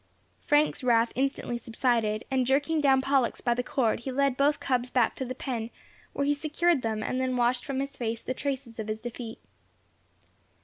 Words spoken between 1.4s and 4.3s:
subsided, and jerking down Pollux by the cord, he